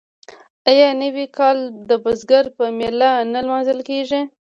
آیا 0.69 0.87
نوی 1.01 1.25
کال 1.37 1.57
د 1.89 1.91
بزګر 2.03 2.45
په 2.57 2.65
میله 2.77 3.09
نه 3.33 3.39
لمانځل 3.45 3.79
کیږي؟ 3.89 4.21